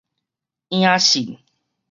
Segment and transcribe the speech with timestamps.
[0.69, 1.37] 影訊